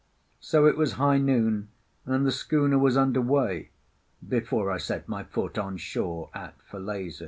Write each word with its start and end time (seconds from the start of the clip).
So 0.39 0.65
it 0.65 0.77
was 0.77 0.93
high 0.93 1.19
noon, 1.19 1.67
and 2.07 2.25
the 2.25 2.31
schooner 2.31 2.79
was 2.79 2.97
under 2.97 3.21
way 3.21 3.69
before 4.27 4.71
I 4.71 4.79
set 4.79 5.07
my 5.07 5.21
foot 5.23 5.59
on 5.59 5.77
shore 5.77 6.31
at 6.33 6.55
Falesá. 6.67 7.19